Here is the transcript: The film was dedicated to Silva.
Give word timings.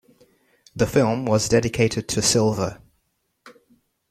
The 0.75 0.87
film 0.87 1.27
was 1.27 1.47
dedicated 1.47 2.07
to 2.07 2.23
Silva. 2.23 2.81